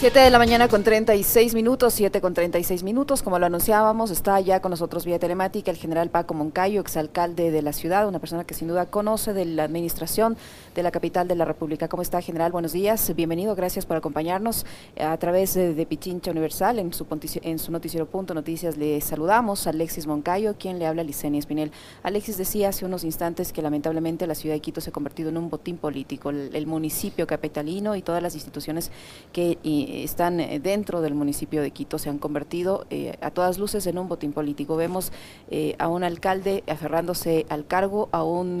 7 0.00 0.18
de 0.18 0.30
la 0.30 0.38
mañana 0.38 0.66
con 0.66 0.82
36 0.82 1.52
minutos, 1.52 1.92
7 1.92 2.22
con 2.22 2.32
36 2.32 2.84
minutos, 2.84 3.22
como 3.22 3.38
lo 3.38 3.44
anunciábamos, 3.44 4.10
está 4.10 4.40
ya 4.40 4.62
con 4.62 4.70
nosotros 4.70 5.04
vía 5.04 5.18
telemática 5.18 5.70
el 5.70 5.76
general 5.76 6.08
Paco 6.08 6.32
Moncayo, 6.32 6.80
exalcalde 6.80 7.50
de 7.50 7.60
la 7.60 7.74
ciudad, 7.74 8.08
una 8.08 8.18
persona 8.18 8.44
que 8.44 8.54
sin 8.54 8.68
duda 8.68 8.86
conoce 8.86 9.34
de 9.34 9.44
la 9.44 9.64
administración 9.64 10.38
de 10.74 10.82
la 10.82 10.90
capital 10.90 11.28
de 11.28 11.34
la 11.34 11.44
República. 11.44 11.86
¿Cómo 11.86 12.02
está, 12.02 12.22
general? 12.22 12.50
Buenos 12.50 12.72
días, 12.72 13.14
bienvenido, 13.14 13.54
gracias 13.54 13.84
por 13.84 13.98
acompañarnos 13.98 14.64
a 14.98 15.14
través 15.18 15.52
de, 15.52 15.84
Pichincha 15.84 16.30
Universal, 16.30 16.78
en 16.78 16.94
su, 16.94 17.06
en 17.42 17.58
su 17.58 17.70
noticiero 17.70 18.06
Punto 18.06 18.32
Noticias 18.32 18.78
le 18.78 19.02
saludamos, 19.02 19.66
Alexis 19.66 20.06
Moncayo, 20.06 20.54
quien 20.58 20.78
le 20.78 20.86
habla, 20.86 21.04
Licenia 21.04 21.40
Espinel. 21.40 21.72
Alexis 22.02 22.38
decía 22.38 22.70
hace 22.70 22.86
unos 22.86 23.04
instantes 23.04 23.52
que 23.52 23.60
lamentablemente 23.60 24.26
la 24.26 24.34
ciudad 24.34 24.54
de 24.54 24.60
Quito 24.60 24.80
se 24.80 24.88
ha 24.88 24.92
convertido 24.94 25.28
en 25.28 25.36
un 25.36 25.50
botín 25.50 25.76
político, 25.76 26.30
el, 26.30 26.66
municipio 26.66 27.26
capitalino 27.26 27.96
y 27.96 28.00
todas 28.00 28.22
las 28.22 28.34
instituciones 28.34 28.90
que 29.34 29.58
están 30.04 30.40
eh, 30.40 30.60
dentro 30.60 31.00
del 31.00 31.14
municipio 31.14 31.62
de 31.62 31.70
Quito 31.70 31.98
se 31.98 32.08
han 32.08 32.18
convertido 32.18 32.86
eh, 32.90 33.16
a 33.20 33.30
todas 33.30 33.58
luces 33.58 33.86
en 33.86 33.98
un 33.98 34.08
botín 34.08 34.32
político. 34.32 34.76
Vemos 34.76 35.12
eh, 35.50 35.74
a 35.78 35.88
un 35.88 36.04
alcalde 36.04 36.62
aferrándose 36.68 37.46
al 37.48 37.66
cargo, 37.66 38.08
a 38.12 38.22
un 38.24 38.60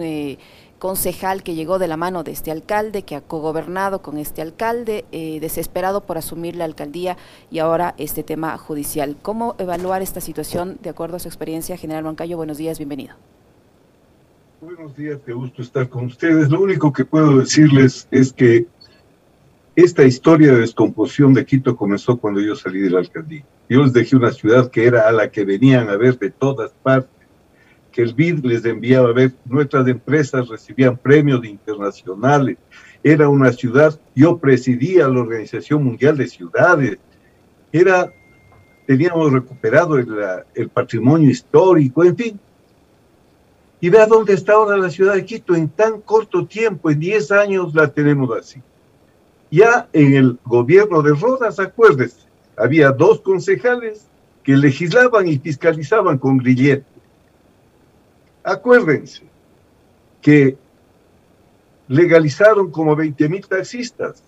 concejal 0.78 1.42
que 1.42 1.54
llegó 1.54 1.78
de 1.78 1.88
la 1.88 1.96
mano 1.96 2.24
de 2.24 2.32
este 2.32 2.50
alcalde, 2.50 3.02
que 3.02 3.14
ha 3.14 3.20
cogobernado 3.20 4.00
con 4.00 4.16
este 4.16 4.40
alcalde, 4.40 5.04
desesperado 5.10 6.00
por 6.02 6.16
asumir 6.16 6.56
la 6.56 6.64
alcaldía 6.64 7.18
y 7.50 7.58
ahora 7.58 7.94
este 7.98 8.22
tema 8.22 8.56
judicial. 8.56 9.16
¿Cómo 9.20 9.56
evaluar 9.58 10.00
esta 10.00 10.20
situación 10.20 10.78
de 10.82 10.90
acuerdo 10.90 11.16
a 11.16 11.20
su 11.20 11.28
experiencia? 11.28 11.76
General 11.76 12.04
Moncayo, 12.04 12.36
buenos 12.38 12.56
días, 12.56 12.78
bienvenido. 12.78 13.14
Buenos 14.60 14.94
días, 14.96 15.18
qué 15.24 15.32
gusto 15.32 15.62
estar 15.62 15.88
con 15.88 16.06
ustedes. 16.06 16.50
Lo 16.50 16.60
único 16.60 16.92
que 16.92 17.04
puedo 17.04 17.38
decirles 17.38 18.08
es 18.10 18.32
que 18.32 18.66
esta 19.82 20.04
historia 20.04 20.52
de 20.52 20.60
descomposición 20.60 21.32
de 21.32 21.44
Quito 21.44 21.76
comenzó 21.76 22.16
cuando 22.16 22.40
yo 22.40 22.56
salí 22.56 22.80
de 22.80 22.90
la 22.90 22.98
alcaldía. 22.98 23.44
Yo 23.68 23.82
les 23.82 23.92
dejé 23.92 24.16
una 24.16 24.32
ciudad 24.32 24.70
que 24.70 24.84
era 24.84 25.08
a 25.08 25.12
la 25.12 25.30
que 25.30 25.44
venían 25.44 25.88
a 25.88 25.96
ver 25.96 26.18
de 26.18 26.30
todas 26.30 26.72
partes, 26.82 27.10
que 27.92 28.02
el 28.02 28.14
BID 28.14 28.44
les 28.44 28.64
enviaba 28.64 29.10
a 29.10 29.12
ver, 29.12 29.32
nuestras 29.44 29.86
empresas 29.88 30.48
recibían 30.48 30.96
premios 30.96 31.44
internacionales, 31.44 32.58
era 33.02 33.28
una 33.28 33.52
ciudad, 33.52 33.98
yo 34.14 34.38
presidía 34.38 35.08
la 35.08 35.20
Organización 35.20 35.84
Mundial 35.84 36.16
de 36.16 36.28
Ciudades, 36.28 36.98
era, 37.72 38.12
teníamos 38.86 39.32
recuperado 39.32 39.98
el, 39.98 40.08
el 40.54 40.68
patrimonio 40.68 41.30
histórico, 41.30 42.04
en 42.04 42.16
fin. 42.16 42.40
Y 43.80 43.88
vea 43.88 44.06
dónde 44.06 44.34
está 44.34 44.54
ahora 44.54 44.76
la 44.76 44.90
ciudad 44.90 45.14
de 45.14 45.24
Quito, 45.24 45.54
en 45.54 45.68
tan 45.68 46.00
corto 46.02 46.46
tiempo, 46.46 46.90
en 46.90 47.00
10 47.00 47.30
años 47.32 47.74
la 47.74 47.88
tenemos 47.88 48.36
así. 48.36 48.60
Ya 49.50 49.88
en 49.92 50.14
el 50.14 50.38
gobierno 50.44 51.02
de 51.02 51.14
Rodas, 51.14 51.58
acuérdense, 51.58 52.20
había 52.56 52.90
dos 52.90 53.20
concejales 53.20 54.06
que 54.42 54.56
legislaban 54.56 55.26
y 55.26 55.38
fiscalizaban 55.38 56.18
con 56.18 56.38
grillete. 56.38 56.84
Acuérdense 58.44 59.22
que 60.22 60.56
legalizaron 61.88 62.70
como 62.70 62.94
20 62.94 63.28
mil 63.28 63.46
taxistas 63.46 64.22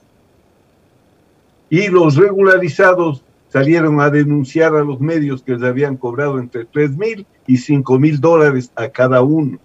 y 1.70 1.89
los 1.89 2.17
regularizados 2.17 3.23
salieron 3.48 4.01
a 4.01 4.11
denunciar 4.11 4.75
a 4.75 4.83
los 4.83 5.01
medios 5.01 5.42
que 5.42 5.53
les 5.53 5.62
habían 5.62 5.97
cobrado 5.97 6.39
entre 6.39 6.64
3 6.64 6.97
mil 6.97 7.27
y 7.47 7.59
5 7.59 7.98
mil 7.98 8.20
dólares 8.20 8.73
a 8.75 8.89
cada 8.89 9.23
uno. 9.23 9.59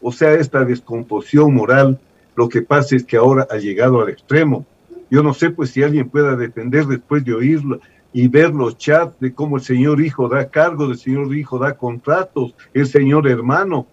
O 0.00 0.12
sea, 0.12 0.32
esta 0.34 0.64
descomposición 0.64 1.54
moral, 1.54 1.98
lo 2.36 2.48
que 2.48 2.62
pasa 2.62 2.94
es 2.96 3.04
que 3.04 3.16
ahora 3.16 3.46
ha 3.50 3.56
llegado 3.56 4.00
al 4.00 4.10
extremo. 4.10 4.66
Yo 5.12 5.22
no 5.22 5.34
sé 5.34 5.50
pues 5.50 5.68
si 5.68 5.82
alguien 5.82 6.08
pueda 6.08 6.36
defender 6.36 6.86
después 6.86 7.22
de 7.22 7.34
oírlo 7.34 7.80
y 8.14 8.28
ver 8.28 8.54
los 8.54 8.78
chats 8.78 9.20
de 9.20 9.34
cómo 9.34 9.58
el 9.58 9.62
señor 9.62 10.00
hijo 10.00 10.26
da 10.26 10.48
cargo, 10.48 10.86
el 10.86 10.96
señor 10.96 11.36
hijo 11.36 11.58
da 11.58 11.76
contratos, 11.76 12.54
el 12.72 12.86
señor 12.86 13.28
hermano. 13.28 13.86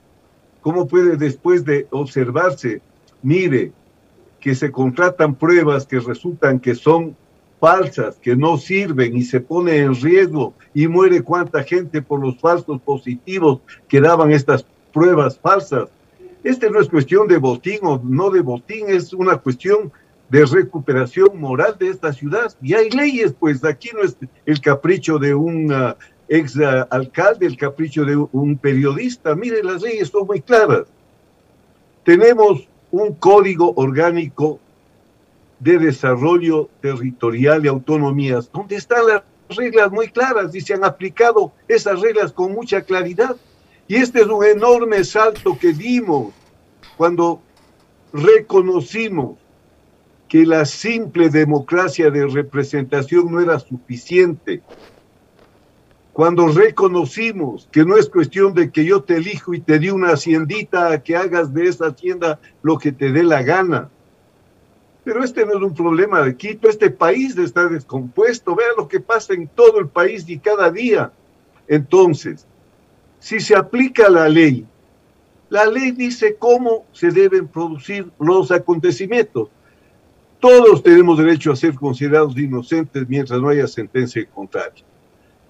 ¿Cómo 0.61 0.88
puede 0.88 1.17
después 1.17 1.66
de 1.66 1.88
observarse, 1.89 2.81
mire, 3.21 3.73
que 4.39 4.55
se 4.55 4.71
contratan 4.71 5.35
pruebas 5.35 5.85
que 5.85 5.99
resultan 5.99 6.57
que 6.57 6.73
son 6.73 7.17
falsas, 7.59 8.15
que 8.15 8.38
no 8.38 8.57
sirven 8.57 9.17
y 9.17 9.23
se 9.23 9.41
pone 9.41 9.75
en 9.75 9.95
riesgo 9.95 10.53
y 10.73 10.88
muere 10.88 11.21
cuánta 11.21 11.63
gente 11.63 12.01
por 12.01 12.21
los 12.21 12.39
falsos 12.39 12.79
positivos 12.79 13.59
que 13.89 13.99
daban 13.99 14.31
estas 14.31 14.65
pruebas 14.94 15.38
falsas? 15.38 15.89
Este 16.45 16.69
no 16.69 16.79
es 16.79 16.88
cuestión 16.88 17.27
de 17.27 17.39
botín 17.39 17.79
o 17.81 17.99
no 18.01 18.29
de 18.29 18.39
botín, 18.39 18.85
es 18.88 19.11
una 19.11 19.35
cuestión 19.35 19.91
de 20.29 20.45
recuperación 20.45 21.40
moral 21.40 21.75
de 21.79 21.90
esta 21.90 22.13
ciudad. 22.13 22.53
Y 22.62 22.73
hay 22.73 22.90
leyes, 22.90 23.34
pues 23.38 23.63
aquí 23.63 23.90
no 23.94 24.03
es 24.03 24.16
el 24.45 24.62
capricho 24.62 25.17
de 25.17 25.34
un 25.34 25.72
uh, 25.72 25.94
ex 26.28 26.56
uh, 26.56 26.85
alcalde, 26.90 27.45
el 27.45 27.57
capricho 27.57 28.06
de 28.06 28.16
un 28.16 28.57
periodista. 28.57 29.35
Mire, 29.35 29.63
las 29.63 29.81
leyes 29.81 30.09
son 30.09 30.28
muy 30.28 30.41
claras. 30.41 30.88
Tenemos 32.03 32.68
un 32.91 33.13
código 33.16 33.73
orgánico 33.75 34.59
de 35.59 35.78
desarrollo 35.78 36.69
territorial 36.81 37.66
y 37.66 37.68
autonomías, 37.68 38.50
donde 38.51 38.78
están 38.78 39.06
las 39.07 39.23
reglas 39.50 39.91
muy 39.91 40.07
claras 40.07 40.53
y 40.53 40.62
se 40.62 40.75
han 40.75 40.84
aplicado 40.84 41.51
esas 41.68 42.00
reglas 42.00 42.31
con 42.31 42.53
mucha 42.53 42.81
claridad. 42.81 43.35
Y 43.88 43.95
este 43.95 44.22
es 44.22 44.28
un 44.28 44.45
enorme 44.45 45.03
salto 45.03 45.57
que 45.59 45.73
dimos 45.73 46.34
cuando 46.97 47.41
reconocimos 48.13 49.38
que 50.29 50.45
la 50.45 50.63
simple 50.66 51.29
democracia 51.29 52.12
de 52.12 52.28
representación 52.28 53.31
no 53.31 53.41
era 53.41 53.59
suficiente. 53.59 54.62
Cuando 56.13 56.47
reconocimos 56.50 57.67
que 57.72 57.84
no 57.84 57.97
es 57.97 58.07
cuestión 58.07 58.53
de 58.53 58.72
que 58.72 58.85
yo 58.85 59.01
te 59.01 59.16
elijo 59.16 59.56
y 59.56 59.59
te 59.59 59.79
di 59.79 59.89
una 59.89 60.12
haciendita 60.12 60.91
a 60.91 61.01
que 61.01 61.18
hagas 61.18 61.51
de 61.53 61.68
esa 61.68 61.88
hacienda 61.88 62.39
lo 62.62 62.78
que 62.78 62.91
te 62.91 63.12
dé 63.12 63.23
la 63.23 63.41
gana. 63.41 63.89
Pero 65.03 65.23
este 65.23 65.45
no 65.45 65.57
es 65.57 65.63
un 65.63 65.73
problema 65.73 66.22
de 66.22 66.38
Quito, 66.38 66.69
este 66.69 66.91
país 66.91 67.35
está 67.38 67.68
descompuesto, 67.68 68.56
vea 68.56 68.68
lo 68.78 68.88
que 68.88 69.00
pasa 69.00 69.34
en 69.34 69.47
todo 69.47 69.79
el 69.79 69.88
país 69.88 70.29
y 70.29 70.38
cada 70.38 70.69
día. 70.69 71.12
Entonces, 71.68 72.45
si 73.19 73.39
se 73.39 73.56
aplica 73.56 74.09
la 74.09 74.29
ley, 74.29 74.68
la 75.50 75.66
ley 75.66 75.91
dice 75.91 76.35
cómo 76.38 76.85
se 76.91 77.09
deben 77.09 77.47
producir 77.47 78.12
los 78.19 78.51
acontecimientos. 78.51 79.50
Todos 80.39 80.81
tenemos 80.81 81.17
derecho 81.17 81.51
a 81.51 81.55
ser 81.55 81.75
considerados 81.75 82.38
inocentes 82.38 83.07
mientras 83.09 83.41
no 83.41 83.50
haya 83.50 83.67
sentencia 83.67 84.25
contraria. 84.33 84.85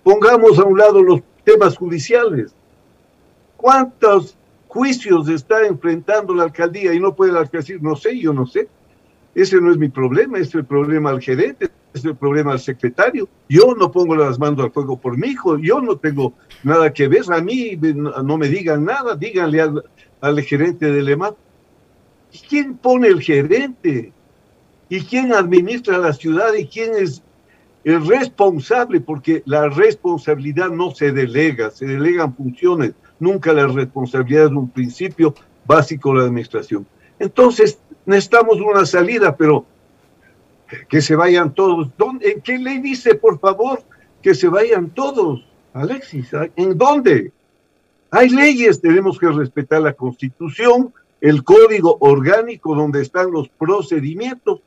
Pongamos 0.04 0.58
a 0.58 0.64
un 0.64 0.78
lado 0.78 1.04
los 1.04 1.22
temas 1.44 1.78
judiciales. 1.78 2.54
¿Cuántos 3.56 4.36
juicios 4.68 5.30
está 5.30 5.66
enfrentando 5.68 6.34
la 6.34 6.44
alcaldía 6.44 6.94
y 6.94 7.00
no 7.00 7.16
puede 7.16 7.34
la 7.34 7.44
decir, 7.44 7.82
no 7.82 7.96
sé, 7.96 8.18
yo 8.18 8.34
no 8.34 8.48
sé? 8.48 8.68
Ese 9.36 9.62
no 9.62 9.72
es 9.72 9.78
mi 9.78 9.90
problema, 9.90 10.40
es 10.40 10.56
el 10.56 10.66
problema 10.66 11.12
al 11.12 11.22
gerente, 11.22 11.70
es 11.94 12.04
el 12.04 12.16
problema 12.16 12.54
al 12.54 12.60
secretario. 12.60 13.30
Yo 13.48 13.76
no 13.76 13.92
pongo 13.92 14.16
las 14.16 14.40
manos 14.40 14.60
al 14.60 14.72
fuego 14.72 14.98
por 14.98 15.18
mi 15.18 15.28
hijo, 15.28 15.60
yo 15.60 15.82
no 15.82 15.98
tengo 15.98 16.34
nada 16.64 16.92
que 16.92 17.08
ver. 17.08 17.24
A 17.32 17.42
mí 17.42 17.78
no 17.82 18.38
me 18.38 18.48
digan 18.48 18.86
nada, 18.86 19.16
díganle 19.16 19.62
al, 19.62 19.84
al 20.22 20.42
gerente 20.42 20.92
del 20.92 21.10
EMAT. 21.10 21.36
¿Quién 22.48 22.78
pone 22.78 23.08
el 23.08 23.22
gerente? 23.22 24.14
Y 24.90 25.02
quién 25.02 25.34
administra 25.34 25.98
la 25.98 26.14
ciudad 26.14 26.54
y 26.54 26.66
quién 26.66 26.96
es 26.96 27.22
el 27.84 28.06
responsable, 28.06 29.00
porque 29.00 29.42
la 29.46 29.70
responsabilidad 29.70 30.70
no 30.70 30.92
se 30.92 31.12
delega, 31.12 31.72
se 31.72 31.86
delegan 31.86 32.36
funciones, 32.36 32.94
nunca 33.20 33.54
la 33.54 33.68
responsabilidad 33.68 34.46
es 34.46 34.52
un 34.52 34.70
principio 34.70 35.34
básico 35.66 36.12
de 36.12 36.20
la 36.20 36.26
administración. 36.26 36.86
Entonces, 37.20 37.80
necesitamos 38.06 38.60
una 38.60 38.86
salida, 38.86 39.36
pero 39.36 39.66
que 40.88 41.02
se 41.02 41.16
vayan 41.16 41.54
todos. 41.54 41.90
¿En 42.22 42.42
qué 42.42 42.58
ley 42.58 42.80
dice, 42.80 43.16
por 43.16 43.40
favor, 43.40 43.84
que 44.22 44.34
se 44.34 44.48
vayan 44.48 44.90
todos? 44.90 45.46
Alexis, 45.74 46.32
¿en 46.56 46.78
dónde? 46.78 47.32
Hay 48.12 48.30
leyes, 48.30 48.82
tenemos 48.82 49.20
que 49.20 49.30
respetar 49.30 49.82
la 49.82 49.94
constitución, 49.94 50.94
el 51.22 51.44
código 51.44 51.98
orgánico 52.00 52.76
donde 52.76 53.02
están 53.02 53.32
los 53.32 53.50
procedimientos, 53.50 54.62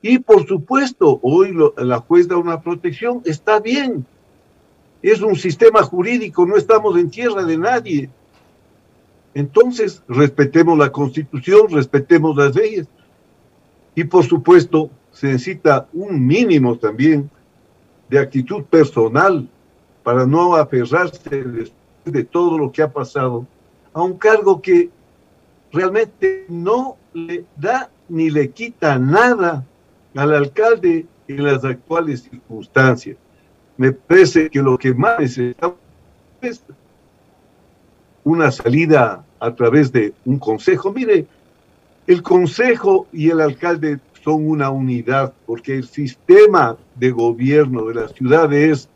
y 0.00 0.18
por 0.18 0.46
supuesto, 0.46 1.18
hoy 1.22 1.56
la 1.76 1.98
juez 1.98 2.28
da 2.28 2.36
una 2.36 2.60
protección, 2.60 3.20
está 3.24 3.58
bien. 3.58 4.06
Es 5.02 5.20
un 5.20 5.36
sistema 5.36 5.82
jurídico, 5.82 6.46
no 6.46 6.56
estamos 6.56 6.96
en 6.96 7.10
tierra 7.10 7.44
de 7.44 7.58
nadie. 7.58 8.10
Entonces, 9.34 10.02
respetemos 10.08 10.78
la 10.78 10.90
constitución, 10.90 11.68
respetemos 11.70 12.36
las 12.36 12.54
leyes. 12.54 12.86
Y 13.94 14.04
por 14.04 14.24
supuesto, 14.24 14.90
se 15.10 15.28
necesita 15.28 15.88
un 15.92 16.24
mínimo 16.24 16.78
también 16.78 17.28
de 18.08 18.20
actitud 18.20 18.64
personal 18.64 19.48
para 20.04 20.26
no 20.26 20.54
aferrarse 20.54 21.42
después 21.42 21.72
de 22.04 22.24
todo 22.24 22.56
lo 22.56 22.70
que 22.70 22.82
ha 22.82 22.92
pasado 22.92 23.46
a 23.92 24.02
un 24.02 24.16
cargo 24.16 24.62
que 24.62 24.90
realmente 25.72 26.46
no 26.48 26.96
le 27.12 27.44
da 27.56 27.90
ni 28.08 28.30
le 28.30 28.50
quita 28.50 28.98
nada 28.98 29.66
al 30.14 30.34
alcalde 30.34 31.06
en 31.26 31.44
las 31.44 31.64
actuales 31.64 32.22
circunstancias. 32.22 33.16
Me 33.76 33.92
parece 33.92 34.50
que 34.50 34.60
lo 34.60 34.76
que 34.78 34.92
más 34.94 35.20
necesitamos 35.20 35.76
es 36.40 36.62
una 38.24 38.50
salida 38.50 39.24
a 39.40 39.54
través 39.54 39.92
de 39.92 40.12
un 40.24 40.38
consejo. 40.38 40.92
Mire, 40.92 41.26
el 42.06 42.22
consejo 42.22 43.06
y 43.12 43.30
el 43.30 43.40
alcalde 43.40 44.00
son 44.24 44.48
una 44.48 44.70
unidad 44.70 45.32
porque 45.46 45.74
el 45.76 45.86
sistema 45.86 46.76
de 46.96 47.10
gobierno 47.10 47.86
de 47.86 47.94
la 47.94 48.08
ciudad 48.08 48.52
es 48.52 48.88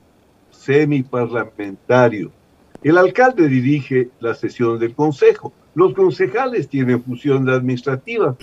semiparlamentario. 0.51 2.31
El 2.83 2.99
alcalde 2.99 3.49
dirige 3.49 4.11
la 4.21 4.35
sesión 4.35 4.79
del 4.79 4.95
consejo. 4.95 5.53
Los 5.75 5.95
concejales 5.95 6.69
tienen 6.69 7.03
función 7.03 7.49
administrativa. 7.49 8.37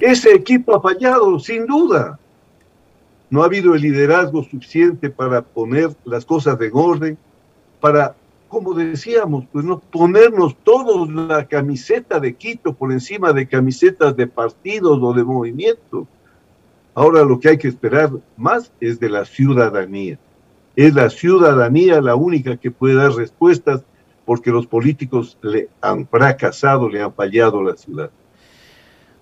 Ese 0.00 0.34
equipo 0.34 0.74
ha 0.74 0.80
fallado, 0.80 1.38
sin 1.38 1.66
duda. 1.66 2.18
No 3.30 3.42
ha 3.42 3.46
habido 3.46 3.74
el 3.74 3.82
liderazgo 3.82 4.42
suficiente 4.42 5.08
para 5.08 5.42
poner 5.42 5.90
las 6.04 6.24
cosas 6.24 6.60
en 6.60 6.70
orden, 6.74 7.18
para, 7.80 8.16
como 8.48 8.74
decíamos, 8.74 9.44
pues 9.52 9.64
no 9.64 9.78
ponernos 9.78 10.56
todos 10.64 11.08
la 11.12 11.46
camiseta 11.46 12.18
de 12.18 12.34
Quito 12.34 12.74
por 12.74 12.92
encima 12.92 13.32
de 13.32 13.46
camisetas 13.46 14.16
de 14.16 14.26
partidos 14.26 14.98
o 15.00 15.12
de 15.12 15.24
movimientos. 15.24 16.06
Ahora 16.94 17.24
lo 17.24 17.38
que 17.38 17.50
hay 17.50 17.58
que 17.58 17.68
esperar 17.68 18.10
más 18.36 18.72
es 18.80 18.98
de 18.98 19.08
la 19.08 19.24
ciudadanía. 19.24 20.18
Es 20.76 20.92
la 20.94 21.08
ciudadanía 21.08 22.00
la 22.00 22.16
única 22.16 22.56
que 22.56 22.70
puede 22.70 22.96
dar 22.96 23.12
respuestas 23.12 23.84
porque 24.24 24.50
los 24.50 24.66
políticos 24.66 25.38
le 25.42 25.68
han 25.80 26.06
fracasado, 26.06 26.88
le 26.88 27.02
han 27.02 27.12
fallado 27.12 27.60
a 27.60 27.64
la 27.64 27.76
ciudad. 27.76 28.10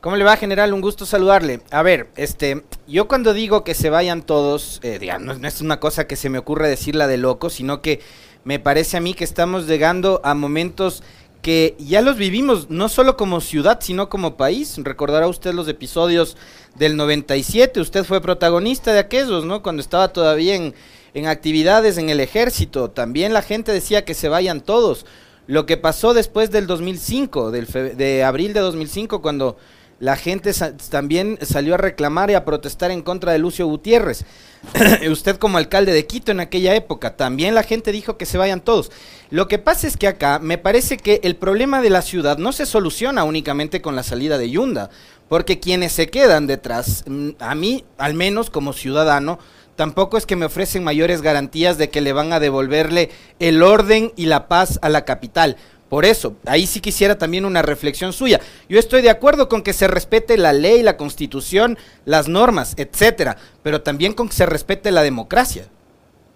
¿Cómo 0.01 0.17
le 0.17 0.25
va, 0.25 0.37
general? 0.37 0.73
Un 0.73 0.81
gusto 0.81 1.07
saludarle. 1.07 1.61
A 1.71 1.83
ver, 1.83 2.09
este, 2.17 2.65
yo 2.89 3.07
cuando 3.07 3.33
digo 3.33 3.63
que 3.63 3.75
se 3.75 3.89
vayan 3.89 4.23
todos, 4.23 4.81
eh, 4.83 4.99
no, 5.21 5.33
es 5.47 5.61
una 5.61 5.79
cosa 5.79 6.09
que 6.09 6.17
se 6.17 6.29
me 6.29 6.39
ocurre 6.39 6.69
decirla 6.69 7.07
de 7.07 7.19
loco, 7.19 7.51
sino 7.51 7.81
que 7.83 8.01
me 8.43 8.59
parece 8.59 8.97
a 8.97 9.01
mí 9.01 9.15
que 9.15 9.23
estamos 9.23 9.69
llegando 9.69 10.21
a 10.25 10.35
momentos 10.35 11.05
que 11.41 11.77
ya 11.79 12.03
los 12.03 12.17
vivimos, 12.17 12.69
no 12.69 12.89
solo 12.89 13.17
como 13.17 13.41
ciudad, 13.41 13.79
sino 13.81 14.09
como 14.09 14.37
país. 14.37 14.77
Recordará 14.79 15.29
usted 15.29 15.55
los 15.55 15.69
episodios 15.69 16.37
del 16.75 16.97
97, 16.97 17.81
usted 17.81 18.05
fue 18.05 18.21
protagonista 18.21 18.93
de 18.93 18.99
aquellos, 18.99 19.45
¿no? 19.45 19.63
Cuando 19.63 19.83
estaba 19.83 20.13
todavía 20.13 20.57
en, 20.57 20.75
en 21.15 21.27
actividades 21.27 21.99
en 21.99 22.09
el 22.09 22.21
ejército. 22.21 22.91
También 22.91 23.33
la 23.33 23.43
gente 23.43 23.73
decía 23.73 24.05
que 24.05 24.15
se 24.15 24.29
vayan 24.29 24.61
todos. 24.61 25.07
Lo 25.47 25.67
que 25.67 25.77
pasó 25.77 26.15
después 26.15 26.51
del 26.51 26.67
2005, 26.67 27.51
del 27.51 27.67
de 27.97 28.25
abril 28.25 28.53
de 28.53 28.61
2005, 28.61 29.21
cuando 29.23 29.57
la 30.03 30.17
gente 30.17 30.53
también 30.91 31.39
salió 31.43 31.75
a 31.75 31.79
reclamar 31.79 32.29
y 32.29 32.35
a 32.35 32.45
protestar 32.45 32.91
en 32.91 33.03
contra 33.03 33.31
de 33.31 33.39
Lucio 33.39 33.69
Gutiérrez. 33.69 34.25
Usted 35.09 35.37
como 35.37 35.59
alcalde 35.59 35.93
de 35.93 36.07
Quito 36.07 36.33
en 36.33 36.41
aquella 36.41 36.75
época, 36.75 37.17
también 37.17 37.55
la 37.55 37.63
gente 37.63 37.93
dijo 37.93 38.17
que 38.17 38.27
se 38.27 38.37
vayan 38.37 38.61
todos. 38.61 38.91
Lo 39.31 39.47
que 39.47 39.59
pasa 39.59 39.87
es 39.87 39.97
que 39.97 40.09
acá 40.09 40.41
me 40.41 40.59
parece 40.59 40.97
que 40.97 41.21
el 41.23 41.37
problema 41.37 41.81
de 41.83 41.91
la 41.91 42.03
ciudad 42.03 42.39
no 42.39 42.51
se 42.51 42.67
soluciona 42.67 43.23
únicamente 43.23 43.81
con 43.81 43.95
la 43.95 44.03
salida 44.03 44.39
de 44.39 44.51
Yunda, 44.51 44.91
porque 45.29 45.61
quienes 45.61 45.93
se 45.93 46.09
quedan 46.09 46.49
detrás, 46.49 47.05
mm, 47.07 47.31
a 47.39 47.55
mí 47.55 47.85
al 47.97 48.15
menos 48.15 48.51
como 48.51 48.73
ciudadano, 48.73 49.39
tampoco 49.77 50.17
es 50.17 50.27
que 50.27 50.37
me 50.37 50.47
ofrecen 50.47 50.85
mayores 50.85 51.23
garantías 51.23 51.79
de 51.79 51.91
que 51.91 52.01
le 52.01 52.13
van 52.13 52.33
a 52.33 52.41
devolverle 52.41 53.11
el 53.39 53.63
orden 53.63 54.13
y 54.17 54.27
la 54.27 54.49
paz 54.49 54.79
a 54.83 54.89
la 54.89 55.05
capital. 55.05 55.57
Por 55.89 56.07
eso, 56.07 56.37
ahí 56.47 56.67
sí 56.67 56.81
quisiera 56.81 57.19
también 57.19 57.45
una 57.45 57.61
reflexión 57.61 58.15
suya. 58.15 58.41
Yo 58.67 58.79
estoy 58.79 59.03
de 59.03 59.11
acuerdo 59.11 59.51
con 59.51 59.63
que 59.63 59.75
se 59.75 59.89
respete 59.89 60.39
la 60.39 60.55
ley, 60.55 60.83
la 60.83 60.97
constitución, 60.97 61.77
las 62.07 62.29
normas, 62.29 62.75
etcétera, 62.79 63.37
pero 63.63 63.83
también 63.83 64.15
con 64.15 64.29
que 64.29 64.35
se 64.35 64.47
respete 64.47 64.91
la 64.91 65.03
democracia. 65.03 65.67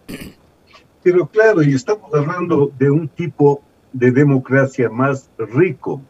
Pero 1.03 1.29
claro, 1.29 1.63
y 1.63 1.73
estamos 1.73 2.13
hablando 2.13 2.73
de 2.77 2.91
un 2.91 3.07
tipo 3.07 3.63
de 3.93 4.11
democracia 4.11 4.91
más 4.91 5.31
rico, 5.39 6.03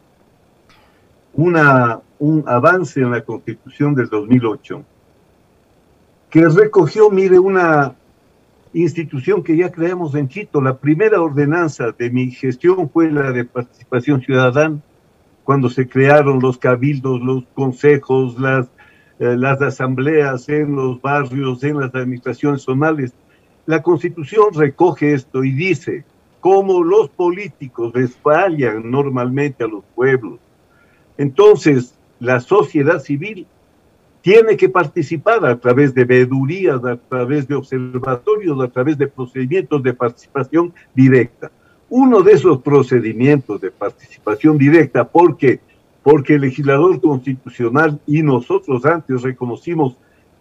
una, 1.34 2.00
un 2.18 2.42
avance 2.46 3.00
en 3.00 3.10
la 3.10 3.20
constitución 3.20 3.94
del 3.94 4.08
2008 4.08 4.82
que 6.36 6.46
recogió, 6.50 7.08
mire, 7.08 7.38
una 7.38 7.96
institución 8.74 9.42
que 9.42 9.56
ya 9.56 9.72
creamos 9.72 10.14
en 10.14 10.28
Quito. 10.28 10.60
La 10.60 10.76
primera 10.76 11.22
ordenanza 11.22 11.92
de 11.92 12.10
mi 12.10 12.30
gestión 12.30 12.90
fue 12.90 13.10
la 13.10 13.32
de 13.32 13.46
participación 13.46 14.20
ciudadana, 14.20 14.78
cuando 15.44 15.70
se 15.70 15.88
crearon 15.88 16.38
los 16.40 16.58
cabildos, 16.58 17.22
los 17.22 17.44
consejos, 17.54 18.38
las, 18.38 18.66
eh, 19.18 19.34
las 19.34 19.62
asambleas 19.62 20.46
en 20.50 20.76
los 20.76 21.00
barrios, 21.00 21.64
en 21.64 21.80
las 21.80 21.94
administraciones 21.94 22.60
zonales. 22.60 23.14
La 23.64 23.82
constitución 23.82 24.48
recoge 24.52 25.14
esto 25.14 25.42
y 25.42 25.52
dice, 25.52 26.04
como 26.40 26.84
los 26.84 27.08
políticos 27.08 27.92
les 27.94 28.14
fallan 28.14 28.90
normalmente 28.90 29.64
a 29.64 29.68
los 29.68 29.84
pueblos, 29.94 30.38
entonces 31.16 31.98
la 32.20 32.40
sociedad 32.40 32.98
civil 32.98 33.46
tiene 34.26 34.56
que 34.56 34.68
participar 34.68 35.46
a 35.46 35.56
través 35.56 35.94
de 35.94 36.04
veedurías, 36.04 36.84
a 36.84 36.96
través 36.96 37.46
de 37.46 37.54
observatorios, 37.54 38.60
a 38.60 38.66
través 38.66 38.98
de 38.98 39.06
procedimientos 39.06 39.80
de 39.84 39.94
participación 39.94 40.74
directa. 40.92 41.52
Uno 41.88 42.22
de 42.22 42.32
esos 42.32 42.60
procedimientos 42.60 43.60
de 43.60 43.70
participación 43.70 44.58
directa, 44.58 45.06
porque 45.06 45.60
porque 46.02 46.34
el 46.34 46.40
legislador 46.40 47.00
constitucional 47.00 48.00
y 48.04 48.22
nosotros 48.22 48.84
antes 48.84 49.22
reconocimos 49.22 49.96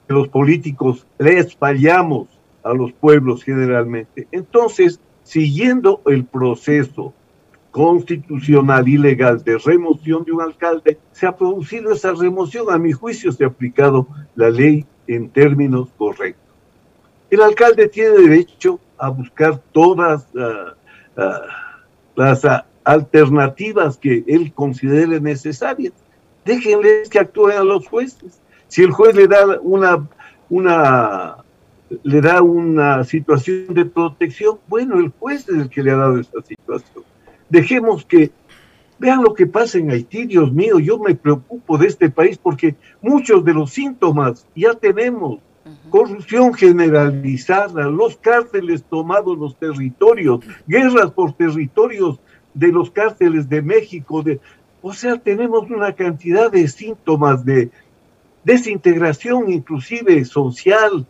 que 0.07 0.15
los 0.15 0.29
políticos 0.29 1.05
les 1.19 1.55
fallamos 1.55 2.27
a 2.63 2.73
los 2.73 2.91
pueblos 2.91 3.43
generalmente. 3.43 4.27
Entonces, 4.31 4.99
siguiendo 5.21 6.01
el 6.07 6.25
proceso 6.25 7.13
constitucional 7.75 8.87
y 8.87 8.97
legal 8.97 9.43
de 9.43 9.57
remoción 9.57 10.23
de 10.23 10.31
un 10.31 10.41
alcalde, 10.41 10.97
se 11.11 11.27
ha 11.27 11.35
producido 11.35 11.91
esa 11.91 12.13
remoción. 12.13 12.67
A 12.71 12.77
mi 12.77 12.93
juicio 12.93 13.33
se 13.33 13.43
ha 13.43 13.47
aplicado 13.47 14.07
la 14.37 14.49
ley 14.49 14.85
en 15.07 15.27
términos 15.27 15.89
correctos. 15.97 16.55
El 17.29 17.41
alcalde 17.41 17.89
tiene 17.89 18.11
derecho 18.11 18.79
a 18.97 19.09
buscar 19.09 19.59
todas 19.73 20.25
uh, 20.35 21.19
uh, 21.19 21.23
las 22.15 22.45
uh, 22.45 22.63
alternativas 22.85 23.97
que 23.97 24.23
él 24.25 24.53
considere 24.53 25.19
necesarias. 25.19 25.91
Déjenles 26.45 27.09
que 27.09 27.19
actúen 27.19 27.57
a 27.57 27.63
los 27.65 27.85
jueces. 27.89 28.39
Si 28.69 28.83
el 28.83 28.91
juez 28.91 29.13
le 29.17 29.27
da 29.27 29.59
una, 29.61 30.07
una, 30.49 31.43
le 32.03 32.21
da 32.21 32.41
una 32.41 33.03
situación 33.03 33.73
de 33.73 33.83
protección, 33.83 34.59
bueno, 34.69 34.97
el 34.97 35.11
juez 35.19 35.49
es 35.49 35.57
el 35.57 35.69
que 35.69 35.83
le 35.83 35.91
ha 35.91 35.97
dado 35.97 36.19
esa 36.21 36.41
situación 36.41 37.04
Dejemos 37.55 38.05
que 38.05 38.31
vean 38.99 39.23
lo 39.23 39.33
que 39.33 39.47
pasa 39.47 39.77
en 39.77 39.89
Haití, 39.89 40.25
Dios 40.25 40.51
mío, 40.51 40.77
yo 40.77 40.99
me 40.99 41.15
preocupo 41.15 41.77
de 41.77 41.87
este 41.87 42.09
país 42.09 42.37
porque 42.37 42.75
muchos 43.01 43.45
de 43.45 43.53
los 43.53 43.71
síntomas 43.71 44.45
ya 44.53 44.73
tenemos. 44.73 45.39
Corrupción 45.89 46.53
generalizada, 46.53 47.87
los 47.87 48.17
cárceles 48.17 48.83
tomados 48.83 49.37
los 49.37 49.57
territorios, 49.57 50.41
guerras 50.67 51.11
por 51.11 51.31
territorios 51.31 52.19
de 52.53 52.73
los 52.73 52.91
cárceles 52.91 53.47
de 53.47 53.61
México, 53.61 54.21
de, 54.21 54.41
o 54.81 54.91
sea, 54.91 55.17
tenemos 55.17 55.69
una 55.69 55.93
cantidad 55.93 56.51
de 56.51 56.67
síntomas 56.67 57.45
de 57.45 57.71
desintegración 58.43 59.49
inclusive 59.49 60.25
social, 60.25 61.07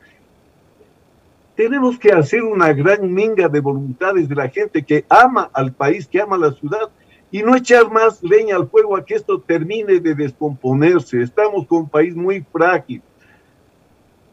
tenemos 1.56 1.98
que 1.98 2.12
hacer 2.12 2.44
una 2.44 2.74
gran 2.74 3.12
minga 3.14 3.48
de 3.48 3.60
voluntades 3.62 4.28
de 4.28 4.36
la 4.36 4.50
gente 4.50 4.84
que 4.84 5.06
ama 5.10 5.50
al 5.54 5.72
país, 5.72 6.08
que 6.08 6.22
ama 6.22 6.38
la 6.38 6.52
ciudad, 6.52 6.90
y 7.32 7.42
no 7.44 7.56
echar 7.56 7.92
más 7.92 8.22
leña 8.24 8.56
al 8.56 8.68
fuego 8.68 8.96
a 8.96 9.04
que 9.04 9.16
esto 9.16 9.40
termine 9.40 10.00
de 10.00 10.16
descomponerse. 10.16 11.22
Estamos 11.22 11.66
con 11.66 11.80
un 11.80 11.90
país 11.90 12.16
muy 12.16 12.46
frágil. 12.52 13.02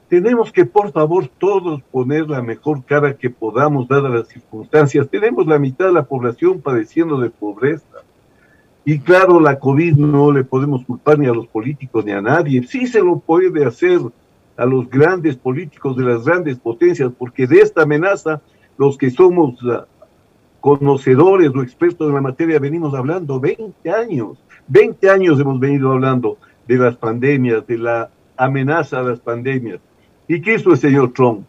Tenemos 0.08 0.52
que, 0.52 0.66
por 0.66 0.92
favor, 0.92 1.28
todos 1.38 1.80
poner 1.90 2.28
la 2.28 2.42
mejor 2.42 2.84
cara 2.84 3.16
que 3.16 3.30
podamos, 3.30 3.88
dadas 3.88 4.12
las 4.12 4.28
circunstancias. 4.28 5.08
Tenemos 5.08 5.46
la 5.46 5.58
mitad 5.58 5.86
de 5.86 5.92
la 5.92 6.04
población 6.04 6.60
padeciendo 6.60 7.18
de 7.18 7.30
pobreza. 7.30 7.86
Y 8.84 8.98
claro, 8.98 9.40
la 9.40 9.58
COVID 9.58 9.96
no 9.96 10.32
le 10.32 10.44
podemos 10.44 10.84
culpar 10.84 11.18
ni 11.18 11.26
a 11.26 11.32
los 11.32 11.46
políticos 11.46 12.04
ni 12.04 12.12
a 12.12 12.20
nadie. 12.20 12.66
Sí 12.66 12.86
se 12.86 13.00
lo 13.00 13.20
puede 13.20 13.64
hacer 13.64 14.00
a 14.56 14.66
los 14.66 14.88
grandes 14.88 15.36
políticos 15.36 15.96
de 15.96 16.04
las 16.04 16.24
grandes 16.24 16.58
potencias, 16.58 17.10
porque 17.16 17.46
de 17.46 17.60
esta 17.60 17.82
amenaza 17.82 18.40
los 18.76 18.96
que 18.96 19.10
somos 19.10 19.62
uh, 19.62 19.82
conocedores 20.60 21.50
o 21.54 21.62
expertos 21.62 22.08
en 22.08 22.14
la 22.14 22.20
materia 22.20 22.58
venimos 22.58 22.94
hablando 22.94 23.40
20 23.40 23.90
años, 23.90 24.38
20 24.68 25.10
años 25.10 25.40
hemos 25.40 25.58
venido 25.58 25.92
hablando 25.92 26.38
de 26.66 26.76
las 26.76 26.96
pandemias, 26.96 27.66
de 27.66 27.78
la 27.78 28.10
amenaza 28.36 29.00
a 29.00 29.02
las 29.02 29.20
pandemias. 29.20 29.80
¿Y 30.28 30.40
qué 30.40 30.54
hizo 30.54 30.70
el 30.70 30.78
señor 30.78 31.12
Trump? 31.12 31.44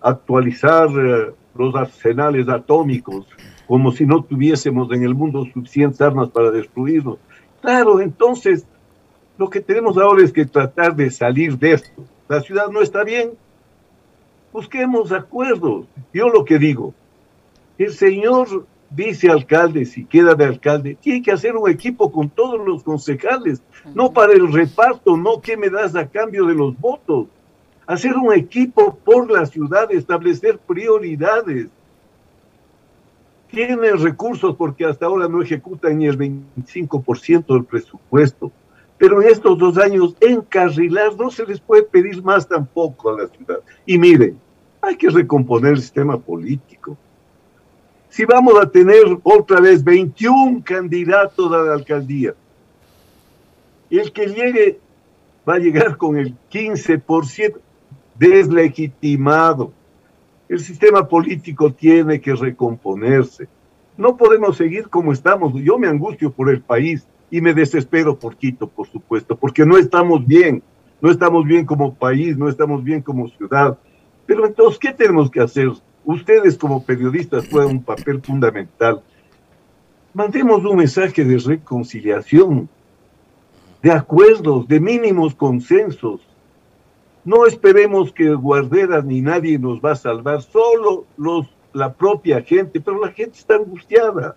Actualizar 0.00 0.88
uh, 0.88 1.34
los 1.56 1.74
arsenales 1.74 2.48
atómicos, 2.48 3.26
como 3.66 3.90
si 3.92 4.06
no 4.06 4.22
tuviésemos 4.22 4.90
en 4.92 5.02
el 5.02 5.14
mundo 5.14 5.44
suficientes 5.52 6.00
armas 6.00 6.28
para 6.30 6.50
destruirnos. 6.50 7.18
Claro, 7.60 8.00
entonces 8.00 8.64
lo 9.36 9.50
que 9.50 9.60
tenemos 9.60 9.96
ahora 9.98 10.24
es 10.24 10.32
que 10.32 10.44
tratar 10.44 10.94
de 10.94 11.10
salir 11.10 11.58
de 11.58 11.72
esto. 11.72 12.04
La 12.28 12.40
ciudad 12.40 12.68
no 12.68 12.82
está 12.82 13.04
bien, 13.04 13.32
Busquemos 14.52 15.12
acuerdos. 15.12 15.86
Yo 16.12 16.28
lo 16.28 16.44
que 16.44 16.58
digo, 16.58 16.94
el 17.76 17.92
señor 17.92 18.66
vicealcalde, 18.90 19.84
si 19.84 20.06
queda 20.06 20.34
de 20.34 20.46
alcalde, 20.46 20.96
tiene 21.00 21.22
que 21.22 21.32
hacer 21.32 21.54
un 21.54 21.70
equipo 21.70 22.10
con 22.10 22.30
todos 22.30 22.66
los 22.66 22.82
concejales, 22.82 23.62
no 23.94 24.12
para 24.12 24.32
el 24.32 24.50
reparto, 24.50 25.16
no 25.16 25.40
que 25.40 25.56
me 25.56 25.68
das 25.68 25.94
a 25.94 26.08
cambio 26.08 26.46
de 26.46 26.54
los 26.54 26.78
votos. 26.78 27.26
Hacer 27.86 28.16
un 28.16 28.32
equipo 28.32 28.96
por 28.96 29.30
la 29.30 29.46
ciudad, 29.46 29.92
establecer 29.92 30.58
prioridades. 30.58 31.68
Tienen 33.50 33.98
recursos 33.98 34.56
porque 34.56 34.84
hasta 34.84 35.06
ahora 35.06 35.28
no 35.28 35.42
ejecutan 35.42 35.98
ni 35.98 36.06
el 36.06 36.18
25% 36.18 37.46
del 37.46 37.64
presupuesto. 37.64 38.50
Pero 38.98 39.22
en 39.22 39.28
estos 39.28 39.56
dos 39.56 39.78
años, 39.78 40.16
encarrilar, 40.20 41.14
no 41.16 41.30
se 41.30 41.46
les 41.46 41.60
puede 41.60 41.84
pedir 41.84 42.22
más 42.22 42.46
tampoco 42.48 43.10
a 43.10 43.22
la 43.22 43.28
ciudad. 43.28 43.60
Y 43.86 43.96
miren, 43.96 44.38
hay 44.80 44.96
que 44.96 45.08
recomponer 45.08 45.74
el 45.74 45.80
sistema 45.80 46.18
político 46.18 46.96
si 48.08 48.24
vamos 48.24 48.54
a 48.60 48.68
tener 48.68 49.04
otra 49.22 49.60
vez 49.60 49.84
21 49.84 50.62
candidatos 50.64 51.52
a 51.52 51.58
la 51.58 51.74
alcaldía, 51.74 52.34
el 53.90 54.12
que 54.12 54.26
llegue 54.26 54.80
va 55.48 55.54
a 55.54 55.58
llegar 55.58 55.96
con 55.96 56.16
el 56.16 56.34
15% 56.50 57.58
deslegitimado. 58.18 59.72
El 60.48 60.60
sistema 60.60 61.06
político 61.06 61.72
tiene 61.72 62.20
que 62.20 62.34
recomponerse. 62.34 63.46
No 63.96 64.16
podemos 64.16 64.56
seguir 64.56 64.88
como 64.88 65.12
estamos. 65.12 65.52
Yo 65.54 65.78
me 65.78 65.88
angustio 65.88 66.32
por 66.32 66.50
el 66.50 66.60
país 66.60 67.06
y 67.30 67.40
me 67.40 67.54
desespero 67.54 68.18
por 68.18 68.36
Quito, 68.36 68.68
por 68.68 68.88
supuesto, 68.88 69.36
porque 69.36 69.64
no 69.64 69.76
estamos 69.76 70.26
bien. 70.26 70.62
No 71.00 71.10
estamos 71.12 71.44
bien 71.44 71.64
como 71.64 71.94
país, 71.94 72.36
no 72.36 72.48
estamos 72.48 72.82
bien 72.82 73.02
como 73.02 73.28
ciudad. 73.28 73.78
Pero 74.26 74.46
entonces, 74.46 74.80
¿qué 74.80 74.92
tenemos 74.92 75.30
que 75.30 75.40
hacer? 75.40 75.70
ustedes 76.08 76.56
como 76.56 76.82
periodistas 76.82 77.46
juegan 77.50 77.76
un 77.76 77.82
papel 77.82 78.22
fundamental. 78.22 79.02
Mandemos 80.14 80.64
un 80.64 80.78
mensaje 80.78 81.22
de 81.22 81.36
reconciliación, 81.36 82.66
de 83.82 83.92
acuerdos, 83.92 84.66
de 84.66 84.80
mínimos 84.80 85.34
consensos. 85.34 86.22
No 87.24 87.44
esperemos 87.44 88.10
que 88.10 88.32
guarderas 88.34 89.04
ni 89.04 89.20
nadie 89.20 89.58
nos 89.58 89.80
va 89.80 89.92
a 89.92 89.96
salvar, 89.96 90.40
solo 90.40 91.04
los, 91.18 91.46
la 91.74 91.92
propia 91.92 92.40
gente, 92.40 92.80
pero 92.80 92.98
la 93.04 93.12
gente 93.12 93.38
está 93.38 93.56
angustiada. 93.56 94.34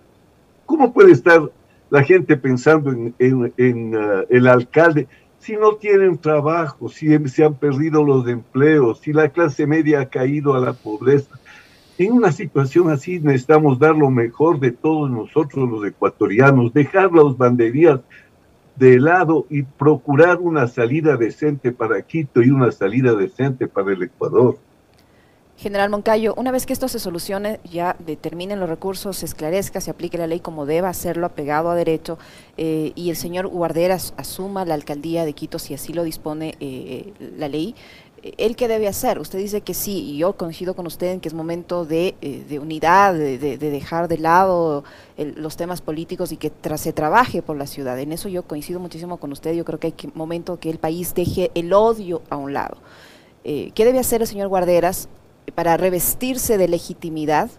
¿Cómo 0.66 0.92
puede 0.92 1.12
estar 1.12 1.50
la 1.92 2.02
gente 2.02 2.38
pensando 2.38 2.90
en, 2.90 3.94
uh, 3.94 4.24
el 4.30 4.46
alcalde 4.46 5.08
si 5.40 5.56
no 5.56 5.74
tienen 5.74 6.16
trabajo, 6.16 6.88
si 6.88 7.18
se 7.28 7.44
han 7.44 7.54
perdido 7.54 8.02
los 8.02 8.26
empleos, 8.28 9.00
si 9.00 9.12
la 9.12 9.28
clase 9.28 9.66
media 9.66 10.00
ha 10.00 10.06
caído 10.06 10.54
a 10.54 10.60
la 10.60 10.72
pobreza? 10.72 11.38
En 11.98 12.12
una 12.12 12.32
situación 12.32 12.88
así 12.88 13.20
necesitamos 13.20 13.78
dar 13.78 13.94
lo 13.94 14.08
mejor 14.08 14.58
de 14.58 14.72
todos 14.72 15.10
nosotros 15.10 15.68
los 15.68 15.84
ecuatorianos, 15.84 16.72
dejar 16.72 17.12
las 17.12 17.36
banderías 17.36 18.00
de 18.76 18.98
lado 18.98 19.44
y 19.50 19.62
procurar 19.62 20.38
una 20.38 20.68
salida 20.68 21.18
decente 21.18 21.72
para 21.72 22.00
Quito 22.00 22.40
y 22.40 22.48
una 22.48 22.72
salida 22.72 23.12
decente 23.12 23.66
para 23.66 23.92
el 23.92 24.02
Ecuador. 24.04 24.56
General 25.62 25.88
Moncayo, 25.90 26.34
una 26.36 26.50
vez 26.50 26.66
que 26.66 26.72
esto 26.72 26.88
se 26.88 26.98
solucione, 26.98 27.60
ya 27.62 27.94
determinen 28.00 28.58
los 28.58 28.68
recursos, 28.68 29.18
se 29.18 29.26
esclarezca, 29.26 29.80
se 29.80 29.92
aplique 29.92 30.18
la 30.18 30.26
ley 30.26 30.40
como 30.40 30.66
deba 30.66 30.88
hacerlo, 30.88 31.24
apegado 31.24 31.70
a 31.70 31.76
derecho, 31.76 32.18
eh, 32.56 32.90
y 32.96 33.10
el 33.10 33.16
señor 33.16 33.46
Guarderas 33.46 34.12
asuma 34.16 34.64
la 34.64 34.74
alcaldía 34.74 35.24
de 35.24 35.34
Quito 35.34 35.60
si 35.60 35.72
así 35.72 35.92
lo 35.92 36.02
dispone 36.02 36.56
eh, 36.58 37.12
la 37.36 37.46
ley, 37.48 37.76
¿el 38.38 38.56
qué 38.56 38.66
debe 38.66 38.88
hacer? 38.88 39.20
Usted 39.20 39.38
dice 39.38 39.60
que 39.60 39.72
sí, 39.72 39.98
y 39.98 40.18
yo 40.18 40.32
coincido 40.32 40.74
con 40.74 40.86
usted 40.86 41.12
en 41.12 41.20
que 41.20 41.28
es 41.28 41.34
momento 41.34 41.84
de, 41.84 42.16
eh, 42.20 42.58
unidad, 42.58 43.14
de, 43.14 43.38
dejar 43.56 44.08
de 44.08 44.18
lado 44.18 44.82
los 45.16 45.56
temas 45.56 45.80
políticos 45.80 46.32
y 46.32 46.38
que 46.38 46.50
se 46.76 46.92
trabaje 46.92 47.40
por 47.40 47.56
la 47.56 47.68
ciudad. 47.68 48.00
En 48.00 48.12
eso 48.12 48.28
yo 48.28 48.42
coincido 48.42 48.80
muchísimo 48.80 49.18
con 49.18 49.30
usted, 49.30 49.54
yo 49.54 49.64
creo 49.64 49.78
que 49.78 49.88
hay 49.88 49.92
que, 49.92 50.08
momento 50.14 50.58
que 50.58 50.70
el 50.70 50.78
país 50.78 51.14
deje 51.14 51.52
el 51.54 51.72
odio 51.72 52.22
a 52.30 52.36
un 52.36 52.52
lado. 52.52 52.78
Eh, 53.44 53.72
¿Qué 53.74 53.84
debe 53.84 53.98
hacer 53.98 54.20
el 54.20 54.28
señor 54.28 54.48
Guarderas 54.48 55.08
para 55.54 55.76
revestirse 55.76 56.58
de 56.58 56.68
legitimidad 56.68 57.50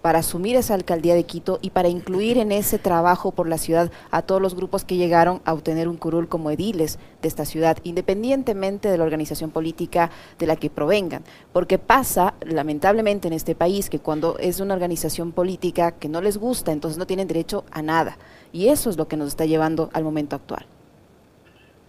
para 0.00 0.20
asumir 0.20 0.56
esa 0.56 0.74
alcaldía 0.74 1.14
de 1.14 1.24
Quito 1.24 1.58
y 1.62 1.70
para 1.70 1.88
incluir 1.88 2.38
en 2.38 2.52
ese 2.52 2.78
trabajo 2.78 3.32
por 3.32 3.48
la 3.48 3.58
ciudad 3.58 3.90
a 4.10 4.22
todos 4.22 4.40
los 4.40 4.54
grupos 4.54 4.84
que 4.84 4.96
llegaron 4.96 5.40
a 5.44 5.52
obtener 5.52 5.88
un 5.88 5.96
curul 5.96 6.28
como 6.28 6.50
ediles 6.50 6.98
de 7.22 7.28
esta 7.28 7.44
ciudad, 7.44 7.78
independientemente 7.84 8.88
de 8.88 8.98
la 8.98 9.04
organización 9.04 9.50
política 9.50 10.10
de 10.38 10.46
la 10.46 10.56
que 10.56 10.70
provengan. 10.70 11.22
Porque 11.52 11.78
pasa, 11.78 12.34
lamentablemente, 12.44 13.28
en 13.28 13.34
este 13.34 13.54
país 13.54 13.90
que 13.90 13.98
cuando 13.98 14.38
es 14.38 14.60
una 14.60 14.74
organización 14.74 15.32
política 15.32 15.92
que 15.92 16.08
no 16.08 16.20
les 16.20 16.38
gusta, 16.38 16.72
entonces 16.72 16.98
no 16.98 17.06
tienen 17.06 17.28
derecho 17.28 17.64
a 17.70 17.82
nada. 17.82 18.16
Y 18.52 18.68
eso 18.68 18.90
es 18.90 18.96
lo 18.96 19.08
que 19.08 19.16
nos 19.16 19.28
está 19.28 19.44
llevando 19.44 19.90
al 19.92 20.04
momento 20.04 20.36
actual. 20.36 20.66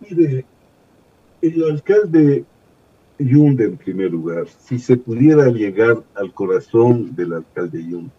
Mire, 0.01 0.46
el 1.41 1.63
alcalde 1.63 2.46
Yunda 3.25 3.63
en 3.63 3.78
primer 3.78 4.12
lugar, 4.12 4.48
si 4.48 4.80
se 4.80 4.98
pudiera 4.98 5.48
llegar 5.48 6.04
al 6.16 6.34
corazón 6.34 7.16
del 7.16 7.34
alcalde 7.34 7.84
Yunda. 7.84 8.12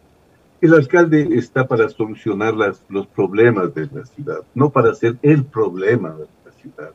El 0.61 0.75
alcalde 0.75 1.29
está 1.33 1.67
para 1.67 1.89
solucionar 1.89 2.55
las, 2.55 2.85
los 2.89 3.07
problemas 3.09 3.75
de 3.75 3.89
la 3.93 4.07
ciudad, 4.07 4.39
no 4.55 4.71
para 4.71 4.95
ser 4.95 5.19
el 5.23 5.45
problema 5.45 6.11
de 6.11 6.27
la 6.45 6.53
ciudad. 6.53 6.91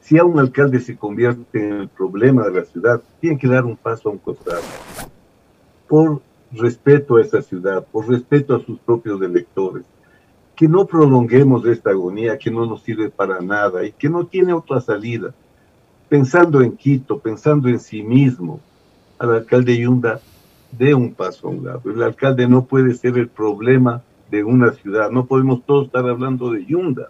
Si 0.00 0.18
a 0.18 0.24
un 0.24 0.38
alcalde 0.38 0.80
se 0.80 0.96
convierte 0.96 1.66
en 1.66 1.72
el 1.74 1.88
problema 1.88 2.44
de 2.44 2.60
la 2.60 2.64
ciudad, 2.64 3.00
tiene 3.20 3.38
que 3.38 3.48
dar 3.48 3.64
un 3.64 3.76
paso 3.76 4.08
a 4.08 4.12
un 4.12 4.18
costado. 4.18 4.62
Por 5.88 6.20
respeto 6.52 7.16
a 7.16 7.22
esa 7.22 7.40
ciudad, 7.40 7.86
por 7.90 8.08
respeto 8.08 8.56
a 8.56 8.60
sus 8.60 8.78
propios 8.80 9.22
electores, 9.22 9.84
que 10.56 10.68
no 10.68 10.86
prolonguemos 10.86 11.64
esta 11.66 11.90
agonía 11.90 12.38
que 12.38 12.50
no 12.50 12.66
nos 12.66 12.82
sirve 12.82 13.10
para 13.10 13.40
nada 13.40 13.84
y 13.84 13.92
que 13.92 14.08
no 14.08 14.26
tiene 14.26 14.52
otra 14.52 14.80
salida 14.80 15.34
pensando 16.08 16.62
en 16.62 16.76
Quito, 16.76 17.18
pensando 17.18 17.68
en 17.68 17.80
sí 17.80 18.02
mismo, 18.02 18.60
al 19.18 19.32
alcalde 19.34 19.76
Yunda 19.78 20.20
dé 20.72 20.94
un 20.94 21.12
paso 21.14 21.48
a 21.48 21.50
un 21.50 21.64
lado. 21.64 21.82
El 21.84 22.02
alcalde 22.02 22.48
no 22.48 22.64
puede 22.64 22.94
ser 22.94 23.16
el 23.18 23.28
problema 23.28 24.02
de 24.30 24.44
una 24.44 24.72
ciudad. 24.72 25.10
No 25.10 25.26
podemos 25.26 25.64
todos 25.64 25.86
estar 25.86 26.08
hablando 26.08 26.50
de 26.50 26.64
Yunda 26.64 27.08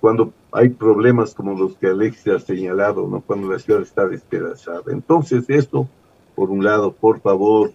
cuando 0.00 0.32
hay 0.52 0.68
problemas 0.68 1.34
como 1.34 1.58
los 1.58 1.76
que 1.76 1.88
Alexia 1.88 2.36
ha 2.36 2.38
señalado, 2.38 3.06
¿no? 3.08 3.20
cuando 3.20 3.50
la 3.50 3.58
ciudad 3.58 3.82
está 3.82 4.06
despedazada. 4.06 4.82
Entonces, 4.88 5.48
esto, 5.48 5.88
por 6.34 6.50
un 6.50 6.64
lado, 6.64 6.92
por 6.92 7.20
favor, 7.20 7.72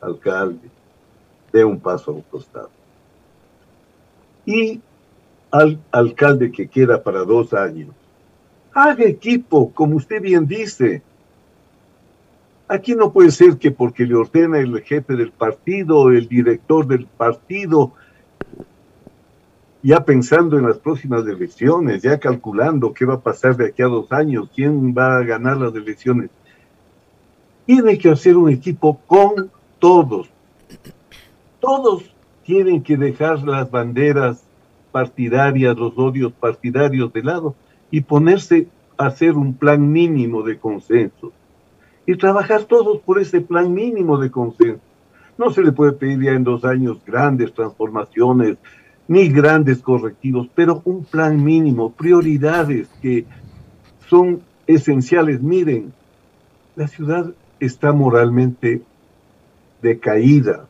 alcalde, 0.00 0.68
dé 1.52 1.64
un 1.64 1.78
paso 1.78 2.10
a 2.10 2.14
un 2.14 2.22
costado. 2.22 2.70
Y 4.46 4.80
al 5.50 5.78
alcalde 5.92 6.50
que 6.50 6.68
queda 6.68 7.02
para 7.02 7.24
dos 7.24 7.52
años, 7.52 7.94
Haga 8.72 9.04
equipo, 9.04 9.72
como 9.72 9.96
usted 9.96 10.22
bien 10.22 10.46
dice. 10.46 11.02
Aquí 12.68 12.94
no 12.94 13.12
puede 13.12 13.32
ser 13.32 13.58
que 13.58 13.72
porque 13.72 14.06
le 14.06 14.14
ordena 14.14 14.58
el 14.58 14.80
jefe 14.82 15.16
del 15.16 15.32
partido, 15.32 16.10
el 16.10 16.28
director 16.28 16.86
del 16.86 17.06
partido, 17.06 17.92
ya 19.82 20.04
pensando 20.04 20.56
en 20.56 20.68
las 20.68 20.78
próximas 20.78 21.26
elecciones, 21.26 22.02
ya 22.02 22.20
calculando 22.20 22.92
qué 22.92 23.04
va 23.04 23.14
a 23.14 23.20
pasar 23.20 23.56
de 23.56 23.66
aquí 23.66 23.82
a 23.82 23.86
dos 23.86 24.12
años, 24.12 24.48
quién 24.54 24.94
va 24.96 25.16
a 25.16 25.24
ganar 25.24 25.56
las 25.56 25.74
elecciones. 25.74 26.30
Tiene 27.66 27.98
que 27.98 28.10
hacer 28.10 28.36
un 28.36 28.50
equipo 28.50 29.00
con 29.04 29.50
todos. 29.80 30.28
Todos 31.58 32.04
tienen 32.44 32.84
que 32.84 32.96
dejar 32.96 33.42
las 33.42 33.68
banderas 33.68 34.44
partidarias, 34.92 35.76
los 35.76 35.92
odios 35.96 36.32
partidarios 36.32 37.12
de 37.12 37.22
lado 37.24 37.56
y 37.90 38.02
ponerse 38.02 38.68
a 38.96 39.06
hacer 39.06 39.32
un 39.32 39.54
plan 39.54 39.90
mínimo 39.90 40.42
de 40.42 40.58
consenso 40.58 41.32
y 42.06 42.16
trabajar 42.16 42.64
todos 42.64 43.00
por 43.00 43.20
ese 43.20 43.40
plan 43.40 43.72
mínimo 43.72 44.18
de 44.18 44.30
consenso. 44.30 44.82
No 45.38 45.50
se 45.50 45.62
le 45.62 45.72
puede 45.72 45.92
pedir 45.92 46.22
ya 46.22 46.32
en 46.32 46.44
dos 46.44 46.64
años 46.64 46.98
grandes 47.06 47.52
transformaciones 47.54 48.58
ni 49.08 49.28
grandes 49.28 49.78
correctivos, 49.78 50.48
pero 50.54 50.82
un 50.84 51.04
plan 51.04 51.42
mínimo, 51.42 51.92
prioridades 51.92 52.88
que 53.02 53.26
son 54.08 54.42
esenciales. 54.66 55.42
Miren, 55.42 55.92
la 56.76 56.86
ciudad 56.86 57.32
está 57.58 57.92
moralmente 57.92 58.82
decaída. 59.82 60.66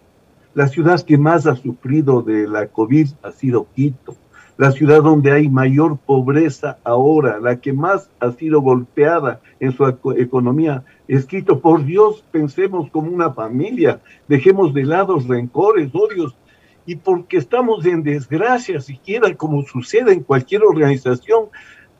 La 0.55 0.69
ciudad 0.69 1.01
que 1.03 1.19
más 1.19 1.47
ha 1.47 1.57
sufrido 1.57 2.23
de 2.23 2.49
la 2.49 2.69
COVID 2.69 3.09
ha 3.23 3.33
sido 3.33 3.67
Quito 3.75 4.17
la 4.61 4.73
ciudad 4.73 5.03
donde 5.03 5.33
hay 5.33 5.49
mayor 5.49 5.97
pobreza 5.97 6.77
ahora, 6.85 7.41
la 7.41 7.59
que 7.63 7.73
más 7.73 8.11
ha 8.21 8.31
sido 8.33 8.61
golpeada 8.61 9.41
en 9.59 9.73
su 9.73 9.87
economía. 10.19 10.85
Es 11.09 11.25
Quito, 11.25 11.61
por 11.61 11.83
Dios, 11.87 12.23
pensemos 12.31 12.91
como 12.91 13.11
una 13.11 13.33
familia, 13.33 14.03
dejemos 14.29 14.75
de 14.75 14.85
lado 14.85 15.19
rencores, 15.19 15.89
odios, 15.95 16.37
y 16.85 16.97
porque 16.97 17.39
estamos 17.39 17.87
en 17.87 18.03
desgracia, 18.03 18.83
siquiera 18.83 19.35
como 19.35 19.63
sucede 19.63 20.13
en 20.13 20.25
cualquier 20.25 20.63
organización, 20.65 21.47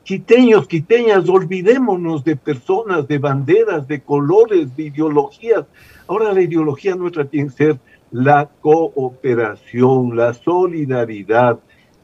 Quiteños, 0.03 0.67
quiteñas, 0.67 1.29
olvidémonos 1.29 2.23
de 2.23 2.35
personas, 2.35 3.07
de 3.07 3.19
banderas, 3.19 3.87
de 3.87 4.01
colores, 4.01 4.75
de 4.75 4.85
ideologías. 4.85 5.65
Ahora 6.07 6.33
la 6.33 6.41
ideología 6.41 6.95
nuestra 6.95 7.25
tiene 7.25 7.49
que 7.49 7.55
ser 7.55 7.79
la 8.11 8.49
cooperación, 8.61 10.17
la 10.17 10.33
solidaridad, 10.33 11.59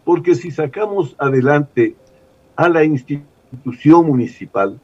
porque 0.08 0.36
si 0.36 0.52
sacamos 0.52 1.18
adelante 1.20 1.94
a 2.56 2.70
la 2.70 2.86
institución 2.86 4.06
municipal, 4.06 4.80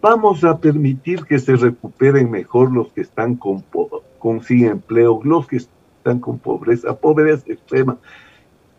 vamos 0.00 0.44
a 0.44 0.56
permitir 0.58 1.24
que 1.24 1.40
se 1.40 1.56
recuperen 1.56 2.30
mejor 2.30 2.70
los 2.70 2.92
que 2.92 3.00
están 3.00 3.34
con, 3.34 3.64
sin 4.44 4.66
empleo, 4.66 5.20
los 5.24 5.48
que 5.48 5.56
están 5.56 6.20
con 6.20 6.38
pobreza, 6.38 6.94
pobreza 6.94 7.42
extrema. 7.48 7.98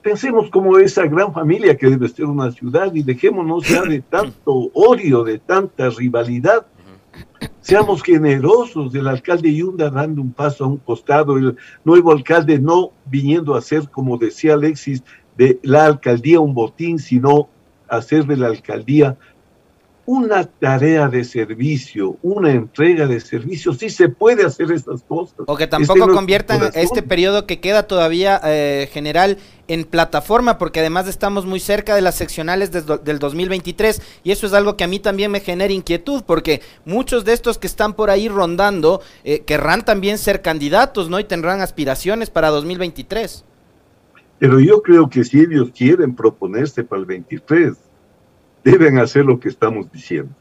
Pensemos 0.01 0.49
como 0.49 0.77
esa 0.77 1.05
gran 1.07 1.33
familia 1.33 1.75
que 1.75 1.89
debe 1.89 2.07
ser 2.07 2.23
una 2.23 2.49
ciudad 2.49 2.95
y 2.95 3.03
dejémonos 3.03 3.67
ya 3.67 3.81
de 3.81 3.99
tanto 3.99 4.69
odio, 4.73 5.25
de 5.25 5.39
tanta 5.39 5.89
rivalidad. 5.89 6.65
Seamos 7.59 8.01
generosos, 8.01 8.95
el 8.95 9.07
alcalde 9.09 9.53
Yunda 9.53 9.89
dando 9.89 10.21
un 10.21 10.31
paso 10.31 10.63
a 10.63 10.67
un 10.67 10.77
costado, 10.77 11.37
el 11.37 11.57
nuevo 11.83 12.13
alcalde 12.13 12.59
no 12.59 12.91
viniendo 13.05 13.55
a 13.55 13.61
ser, 13.61 13.89
como 13.89 14.17
decía 14.17 14.53
Alexis, 14.53 15.03
de 15.37 15.59
la 15.63 15.85
alcaldía 15.85 16.39
un 16.39 16.53
botín, 16.53 16.99
sino 16.99 17.49
hacer 17.87 18.25
de 18.25 18.37
la 18.37 18.47
alcaldía 18.47 19.17
una 20.05 20.43
tarea 20.43 21.07
de 21.07 21.23
servicio, 21.23 22.17
una 22.21 22.51
entrega 22.51 23.07
de 23.07 23.21
servicio, 23.21 23.73
sí 23.73 23.89
se 23.89 24.09
puede 24.09 24.45
hacer 24.45 24.71
estas 24.71 25.01
cosas. 25.03 25.35
O 25.47 25.55
que 25.55 25.65
tampoco 25.65 26.11
conviertan 26.11 26.71
este 26.73 27.01
periodo 27.01 27.45
que 27.45 27.61
queda 27.61 27.83
todavía 27.83 28.39
eh, 28.43 28.89
general 28.91 29.37
en 29.69 29.85
plataforma, 29.85 30.57
porque 30.57 30.81
además 30.81 31.07
estamos 31.07 31.45
muy 31.45 31.61
cerca 31.61 31.95
de 31.95 32.01
las 32.01 32.15
seccionales 32.15 32.71
del 32.71 33.19
2023 33.19 34.01
y 34.25 34.31
eso 34.31 34.45
es 34.45 34.51
algo 34.51 34.75
que 34.75 34.83
a 34.83 34.87
mí 34.87 34.99
también 34.99 35.31
me 35.31 35.39
genera 35.39 35.71
inquietud, 35.71 36.23
porque 36.25 36.61
muchos 36.83 37.23
de 37.23 37.31
estos 37.31 37.57
que 37.57 37.67
están 37.67 37.93
por 37.93 38.09
ahí 38.09 38.27
rondando 38.27 39.01
eh, 39.23 39.39
querrán 39.39 39.85
también 39.85 40.17
ser 40.17 40.41
candidatos, 40.41 41.09
¿no? 41.09 41.17
Y 41.19 41.23
tendrán 41.23 41.61
aspiraciones 41.61 42.29
para 42.29 42.49
2023. 42.49 43.45
Pero 44.43 44.59
yo 44.59 44.81
creo 44.81 45.07
que 45.09 45.23
si 45.23 45.39
ellos 45.39 45.71
quieren 45.73 46.13
proponerse 46.13 46.83
para 46.83 46.99
el 46.99 47.05
23, 47.05 47.77
deben 48.61 48.97
hacer 48.99 49.23
lo 49.23 49.39
que 49.39 49.47
estamos 49.47 49.89
diciendo. 49.89 50.35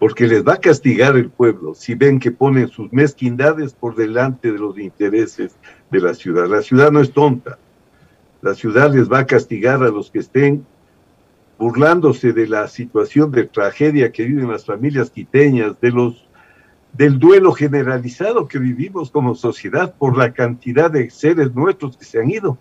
Porque 0.00 0.26
les 0.26 0.44
va 0.44 0.54
a 0.54 0.60
castigar 0.60 1.16
el 1.16 1.30
pueblo 1.30 1.72
si 1.76 1.94
ven 1.94 2.18
que 2.18 2.32
ponen 2.32 2.66
sus 2.66 2.92
mezquindades 2.92 3.74
por 3.74 3.94
delante 3.94 4.50
de 4.50 4.58
los 4.58 4.76
intereses 4.76 5.54
de 5.88 6.00
la 6.00 6.14
ciudad. 6.14 6.48
La 6.48 6.62
ciudad 6.62 6.90
no 6.90 6.98
es 7.00 7.12
tonta. 7.12 7.58
La 8.42 8.54
ciudad 8.54 8.92
les 8.92 9.08
va 9.08 9.20
a 9.20 9.26
castigar 9.26 9.84
a 9.84 9.90
los 9.90 10.10
que 10.10 10.18
estén 10.18 10.66
burlándose 11.60 12.32
de 12.32 12.48
la 12.48 12.66
situación 12.66 13.30
de 13.30 13.44
tragedia 13.44 14.10
que 14.10 14.24
viven 14.24 14.50
las 14.50 14.64
familias 14.64 15.10
quiteñas, 15.10 15.80
de 15.80 15.92
los 15.92 16.26
del 16.92 17.20
duelo 17.20 17.52
generalizado 17.52 18.48
que 18.48 18.58
vivimos 18.58 19.12
como 19.12 19.36
sociedad 19.36 19.94
por 19.96 20.18
la 20.18 20.32
cantidad 20.32 20.90
de 20.90 21.08
seres 21.10 21.54
nuestros 21.54 21.96
que 21.96 22.04
se 22.04 22.18
han 22.18 22.30
ido. 22.30 22.58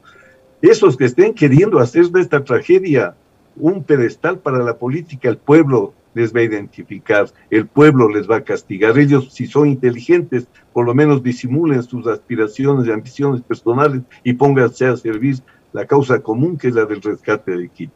Esos 0.62 0.98
que 0.98 1.06
estén 1.06 1.34
queriendo 1.34 1.80
hacer 1.80 2.06
de 2.08 2.22
esta 2.22 2.44
tragedia 2.44 3.16
un 3.58 3.84
pedestal 3.84 4.40
para 4.40 4.60
la 4.60 4.78
política, 4.78 5.30
el 5.30 5.38
pueblo 5.38 5.94
les 6.14 6.34
va 6.34 6.40
a 6.40 6.44
identificar, 6.44 7.28
el 7.50 7.68
pueblo 7.68 8.10
les 8.10 8.30
va 8.30 8.38
a 8.38 8.44
castigar. 8.44 8.98
Ellos, 8.98 9.34
si 9.34 9.48
son 9.48 9.68
inteligentes, 9.68 10.48
por 10.74 10.86
lo 10.86 10.96
menos 10.96 11.22
disimulen 11.22 11.84
sus 11.84 12.08
aspiraciones 12.08 12.88
y 12.88 12.92
ambiciones 12.92 13.42
personales 13.42 14.02
y 14.24 14.34
pónganse 14.34 14.88
a 14.88 14.98
servir 14.98 15.38
la 15.74 15.86
causa 15.86 16.20
común 16.20 16.58
que 16.58 16.70
es 16.70 16.74
la 16.74 16.86
del 16.86 17.02
rescate 17.02 17.56
de 17.56 17.70
Quito. 17.70 17.94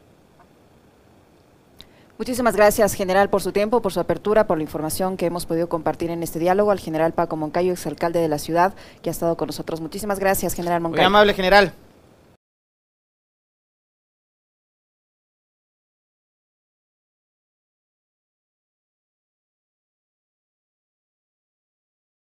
Muchísimas 2.18 2.54
gracias, 2.54 2.92
general, 2.92 3.30
por 3.30 3.40
su 3.40 3.50
tiempo, 3.50 3.80
por 3.80 3.94
su 3.94 4.00
apertura, 4.00 4.46
por 4.46 4.58
la 4.58 4.62
información 4.62 5.16
que 5.16 5.24
hemos 5.24 5.46
podido 5.46 5.70
compartir 5.70 6.10
en 6.10 6.22
este 6.22 6.38
diálogo. 6.38 6.70
Al 6.70 6.78
general 6.78 7.14
Paco 7.14 7.36
Moncayo, 7.36 7.72
exalcalde 7.72 8.20
de 8.20 8.28
la 8.28 8.38
ciudad, 8.38 8.74
que 9.00 9.08
ha 9.08 9.12
estado 9.12 9.38
con 9.38 9.46
nosotros. 9.46 9.80
Muchísimas 9.80 10.18
gracias, 10.18 10.52
general 10.52 10.82
Moncayo. 10.82 11.00
Muy 11.00 11.06
amable, 11.06 11.32
general. 11.32 11.72